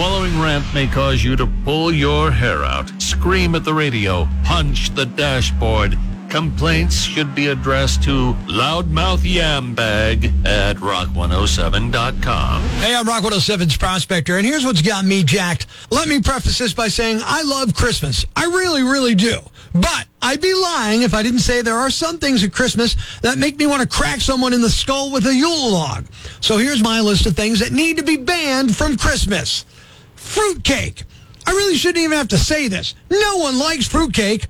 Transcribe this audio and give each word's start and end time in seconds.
following 0.00 0.40
rant 0.40 0.64
may 0.72 0.86
cause 0.86 1.22
you 1.22 1.36
to 1.36 1.46
pull 1.62 1.92
your 1.92 2.30
hair 2.30 2.64
out, 2.64 2.90
scream 3.02 3.54
at 3.54 3.64
the 3.64 3.74
radio, 3.74 4.26
punch 4.44 4.94
the 4.94 5.04
dashboard. 5.04 5.94
Complaints 6.30 7.02
should 7.02 7.34
be 7.34 7.48
addressed 7.48 8.02
to 8.04 8.32
loudmouth 8.48 9.30
yambag 9.30 10.46
at 10.46 10.76
rock107.com. 10.76 12.62
Hey, 12.62 12.94
I'm 12.94 13.06
Rock 13.06 13.24
107's 13.24 13.76
Prospector, 13.76 14.34
and 14.34 14.46
here's 14.46 14.64
what's 14.64 14.80
got 14.80 15.04
me 15.04 15.22
jacked. 15.22 15.66
Let 15.90 16.08
me 16.08 16.22
preface 16.22 16.56
this 16.56 16.72
by 16.72 16.88
saying 16.88 17.20
I 17.22 17.42
love 17.42 17.74
Christmas. 17.74 18.24
I 18.34 18.46
really, 18.46 18.82
really 18.82 19.14
do. 19.14 19.36
But 19.74 20.06
I'd 20.22 20.40
be 20.40 20.54
lying 20.54 21.02
if 21.02 21.12
I 21.12 21.22
didn't 21.22 21.40
say 21.40 21.60
there 21.60 21.76
are 21.76 21.90
some 21.90 22.16
things 22.16 22.42
at 22.42 22.54
Christmas 22.54 22.96
that 23.20 23.36
make 23.36 23.58
me 23.58 23.66
want 23.66 23.82
to 23.82 23.88
crack 23.88 24.22
someone 24.22 24.54
in 24.54 24.62
the 24.62 24.70
skull 24.70 25.12
with 25.12 25.26
a 25.26 25.34
Yule 25.34 25.72
log. 25.72 26.06
So 26.40 26.56
here's 26.56 26.82
my 26.82 27.02
list 27.02 27.26
of 27.26 27.36
things 27.36 27.60
that 27.60 27.72
need 27.72 27.98
to 27.98 28.02
be 28.02 28.16
banned 28.16 28.74
from 28.74 28.96
Christmas. 28.96 29.66
Fruitcake. 30.30 31.02
I 31.44 31.50
really 31.50 31.74
shouldn't 31.74 32.04
even 32.04 32.16
have 32.16 32.28
to 32.28 32.38
say 32.38 32.68
this. 32.68 32.94
No 33.10 33.38
one 33.38 33.58
likes 33.58 33.88
fruitcake. 33.88 34.46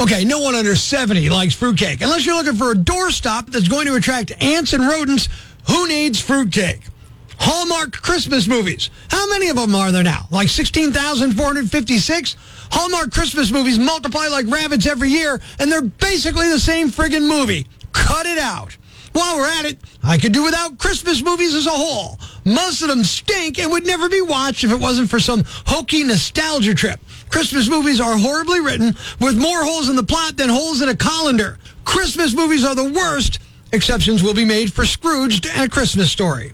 Okay, 0.00 0.24
no 0.24 0.38
one 0.38 0.54
under 0.54 0.76
70 0.76 1.28
likes 1.28 1.54
fruitcake. 1.54 2.02
Unless 2.02 2.24
you're 2.24 2.36
looking 2.36 2.54
for 2.54 2.70
a 2.70 2.76
doorstop 2.76 3.50
that's 3.50 3.66
going 3.66 3.86
to 3.86 3.96
attract 3.96 4.30
ants 4.40 4.74
and 4.74 4.86
rodents, 4.86 5.28
who 5.68 5.88
needs 5.88 6.20
fruitcake? 6.20 6.82
Hallmark 7.36 8.00
Christmas 8.00 8.46
movies. 8.46 8.90
How 9.08 9.28
many 9.28 9.48
of 9.48 9.56
them 9.56 9.74
are 9.74 9.90
there 9.90 10.04
now? 10.04 10.28
Like 10.30 10.48
16,456? 10.48 12.36
Hallmark 12.70 13.12
Christmas 13.12 13.50
movies 13.50 13.76
multiply 13.76 14.28
like 14.28 14.46
rabbits 14.46 14.86
every 14.86 15.10
year, 15.10 15.40
and 15.58 15.70
they're 15.70 15.82
basically 15.82 16.48
the 16.48 16.60
same 16.60 16.90
friggin' 16.90 17.26
movie. 17.26 17.66
Cut 17.94 18.26
it 18.26 18.38
out. 18.38 18.76
While 19.12 19.36
we're 19.36 19.48
at 19.48 19.64
it, 19.64 19.78
I 20.02 20.18
could 20.18 20.32
do 20.32 20.42
without 20.42 20.76
Christmas 20.76 21.22
movies 21.22 21.54
as 21.54 21.66
a 21.66 21.70
whole. 21.70 22.18
Most 22.44 22.82
of 22.82 22.88
them 22.88 23.04
stink 23.04 23.60
and 23.60 23.70
would 23.70 23.86
never 23.86 24.08
be 24.08 24.20
watched 24.20 24.64
if 24.64 24.72
it 24.72 24.80
wasn't 24.80 25.08
for 25.08 25.20
some 25.20 25.44
hokey 25.46 26.02
nostalgia 26.02 26.74
trip. 26.74 26.98
Christmas 27.30 27.68
movies 27.68 28.00
are 28.00 28.18
horribly 28.18 28.60
written 28.60 28.96
with 29.20 29.38
more 29.38 29.64
holes 29.64 29.88
in 29.88 29.96
the 29.96 30.02
plot 30.02 30.36
than 30.36 30.48
holes 30.48 30.82
in 30.82 30.88
a 30.88 30.96
colander. 30.96 31.58
Christmas 31.84 32.34
movies 32.34 32.64
are 32.64 32.74
the 32.74 32.92
worst. 32.92 33.38
Exceptions 33.72 34.22
will 34.22 34.34
be 34.34 34.44
made 34.44 34.72
for 34.72 34.84
Scrooged 34.84 35.46
and 35.46 35.62
A 35.62 35.68
Christmas 35.68 36.10
Story. 36.10 36.52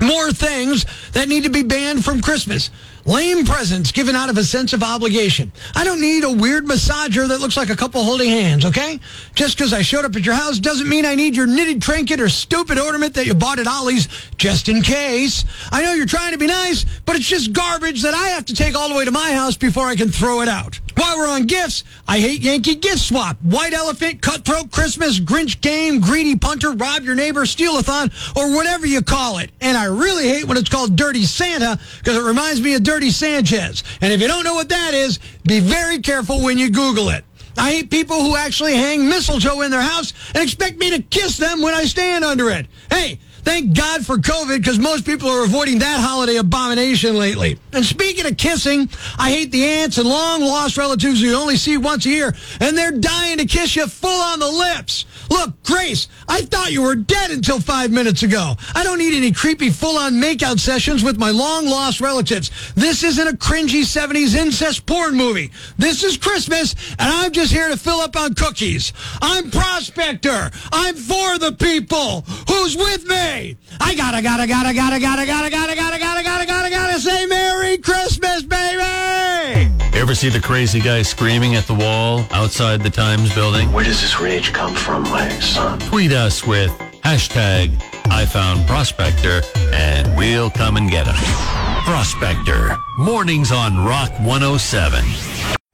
More 0.00 0.32
things 0.32 0.86
that 1.12 1.28
need 1.28 1.44
to 1.44 1.50
be 1.50 1.62
banned 1.62 2.04
from 2.04 2.20
Christmas. 2.20 2.70
Lame 3.06 3.44
presents 3.44 3.92
given 3.92 4.14
out 4.14 4.28
of 4.28 4.36
a 4.36 4.44
sense 4.44 4.72
of 4.72 4.82
obligation. 4.82 5.52
I 5.74 5.84
don't 5.84 6.00
need 6.00 6.24
a 6.24 6.32
weird 6.32 6.66
massager 6.66 7.26
that 7.28 7.40
looks 7.40 7.56
like 7.56 7.70
a 7.70 7.76
couple 7.76 8.02
holding 8.02 8.28
hands, 8.28 8.64
okay? 8.64 9.00
Just 9.34 9.56
because 9.56 9.72
I 9.72 9.82
showed 9.82 10.04
up 10.04 10.14
at 10.16 10.24
your 10.24 10.34
house 10.34 10.58
doesn't 10.58 10.88
mean 10.88 11.06
I 11.06 11.14
need 11.14 11.34
your 11.34 11.46
knitted 11.46 11.80
trinket 11.80 12.20
or 12.20 12.28
stupid 12.28 12.78
ornament 12.78 13.14
that 13.14 13.26
you 13.26 13.34
bought 13.34 13.58
at 13.58 13.66
Ollie's 13.66 14.08
just 14.36 14.68
in 14.68 14.82
case. 14.82 15.44
I 15.72 15.82
know 15.82 15.94
you're 15.94 16.06
trying 16.06 16.32
to 16.32 16.38
be 16.38 16.46
nice, 16.46 16.84
but 17.06 17.16
it's 17.16 17.26
just 17.26 17.52
garbage 17.52 18.02
that 18.02 18.14
I 18.14 18.28
have 18.28 18.44
to 18.46 18.54
take 18.54 18.74
all 18.74 18.88
the 18.88 18.94
way 18.94 19.04
to 19.04 19.10
my 19.10 19.32
house 19.32 19.56
before 19.56 19.86
I 19.86 19.96
can 19.96 20.10
throw 20.10 20.40
it 20.42 20.48
out. 20.48 20.79
While 21.10 21.18
we're 21.18 21.28
on 21.28 21.46
gifts, 21.46 21.82
I 22.06 22.20
hate 22.20 22.40
Yankee 22.40 22.76
gift 22.76 23.00
swap, 23.00 23.36
white 23.42 23.72
elephant, 23.72 24.22
cutthroat 24.22 24.70
Christmas, 24.70 25.18
Grinch 25.18 25.60
game, 25.60 26.00
greedy 26.00 26.36
punter, 26.36 26.70
rob 26.70 27.02
your 27.02 27.16
neighbor, 27.16 27.46
steal-a-thon, 27.46 28.12
or 28.36 28.54
whatever 28.54 28.86
you 28.86 29.02
call 29.02 29.38
it. 29.38 29.50
And 29.60 29.76
I 29.76 29.86
really 29.86 30.28
hate 30.28 30.44
when 30.44 30.56
it's 30.56 30.68
called 30.68 30.94
Dirty 30.94 31.24
Santa 31.24 31.80
because 31.98 32.16
it 32.16 32.22
reminds 32.22 32.60
me 32.60 32.74
of 32.74 32.84
Dirty 32.84 33.10
Sanchez. 33.10 33.82
And 34.00 34.12
if 34.12 34.20
you 34.20 34.28
don't 34.28 34.44
know 34.44 34.54
what 34.54 34.68
that 34.68 34.94
is, 34.94 35.18
be 35.44 35.58
very 35.58 35.98
careful 35.98 36.44
when 36.44 36.58
you 36.58 36.70
Google 36.70 37.08
it. 37.08 37.24
I 37.56 37.72
hate 37.72 37.90
people 37.90 38.22
who 38.22 38.36
actually 38.36 38.76
hang 38.76 39.08
mistletoe 39.08 39.62
in 39.62 39.72
their 39.72 39.82
house 39.82 40.12
and 40.32 40.44
expect 40.44 40.78
me 40.78 40.90
to 40.90 41.02
kiss 41.02 41.36
them 41.38 41.60
when 41.60 41.74
I 41.74 41.86
stand 41.86 42.24
under 42.24 42.50
it. 42.50 42.68
Hey, 42.88 43.18
Thank 43.42 43.76
God 43.76 44.04
for 44.04 44.16
COVID 44.16 44.58
because 44.58 44.78
most 44.78 45.06
people 45.06 45.28
are 45.28 45.44
avoiding 45.44 45.78
that 45.78 46.00
holiday 46.00 46.36
abomination 46.36 47.16
lately. 47.16 47.58
And 47.72 47.84
speaking 47.84 48.26
of 48.26 48.36
kissing, 48.36 48.88
I 49.18 49.30
hate 49.30 49.50
the 49.50 49.64
aunts 49.64 49.98
and 49.98 50.08
long 50.08 50.42
lost 50.42 50.76
relatives 50.76 51.22
you 51.22 51.34
only 51.34 51.56
see 51.56 51.76
once 51.76 52.04
a 52.06 52.10
year 52.10 52.34
and 52.60 52.76
they're 52.76 52.92
dying 52.92 53.38
to 53.38 53.46
kiss 53.46 53.76
you 53.76 53.86
full 53.86 54.20
on 54.22 54.38
the 54.38 54.50
lips. 54.50 55.06
Look, 55.30 55.62
Grace, 55.62 56.08
I 56.28 56.42
thought 56.42 56.72
you 56.72 56.82
were 56.82 56.96
dead 56.96 57.30
until 57.30 57.60
five 57.60 57.90
minutes 57.90 58.22
ago. 58.22 58.56
I 58.74 58.82
don't 58.82 58.98
need 58.98 59.16
any 59.16 59.32
creepy 59.32 59.70
full 59.70 59.96
on 59.96 60.14
makeout 60.14 60.58
sessions 60.58 61.04
with 61.04 61.18
my 61.18 61.30
long 61.30 61.66
lost 61.66 62.00
relatives. 62.00 62.50
This 62.74 63.02
isn't 63.04 63.28
a 63.28 63.36
cringy 63.36 63.82
70s 63.82 64.34
incest 64.34 64.86
porn 64.86 65.14
movie. 65.14 65.50
This 65.78 66.04
is 66.04 66.16
Christmas 66.16 66.74
and 66.98 67.08
I'm 67.12 67.32
just 67.32 67.52
here 67.52 67.68
to 67.68 67.76
fill 67.76 68.00
up 68.00 68.16
on 68.16 68.34
cookies. 68.34 68.92
I'm 69.22 69.50
Prospector. 69.50 70.50
I'm 70.72 70.96
for 70.96 71.38
the 71.38 71.56
people. 71.58 72.22
Who's 72.48 72.76
with 72.76 73.06
me? 73.06 73.29
I 73.30 73.94
gotta, 73.94 74.22
gotta, 74.22 74.46
gotta, 74.46 74.74
gotta, 74.74 74.98
gotta, 74.98 75.26
gotta, 75.26 75.50
gotta, 75.50 75.74
gotta, 75.76 75.98
gotta, 75.98 75.98
gotta, 75.98 76.46
gotta, 76.46 76.70
gotta 76.70 77.00
say 77.00 77.26
Merry 77.26 77.78
Christmas, 77.78 78.42
baby! 78.42 79.70
Ever 79.94 80.14
see 80.16 80.30
the 80.30 80.40
crazy 80.40 80.80
guy 80.80 81.02
screaming 81.02 81.54
at 81.54 81.64
the 81.64 81.74
wall 81.74 82.24
outside 82.32 82.82
the 82.82 82.90
Times 82.90 83.32
building? 83.34 83.70
Where 83.72 83.84
does 83.84 84.00
this 84.00 84.20
rage 84.20 84.52
come 84.52 84.74
from, 84.74 85.04
my 85.04 85.28
son? 85.38 85.78
Tweet 85.78 86.12
us 86.12 86.44
with 86.44 86.70
hashtag 87.04 87.80
I 88.06 88.26
found 88.26 88.66
Prospector 88.66 89.42
and 89.72 90.16
we'll 90.16 90.50
come 90.50 90.76
and 90.76 90.90
get 90.90 91.06
him. 91.06 91.14
Prospector, 91.84 92.76
mornings 92.98 93.52
on 93.52 93.84
Rock 93.84 94.10
107. 94.20 95.04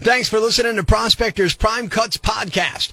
Thanks 0.00 0.28
for 0.28 0.40
listening 0.40 0.76
to 0.76 0.84
Prospector's 0.84 1.54
Prime 1.54 1.88
Cuts 1.88 2.16
podcast. 2.16 2.92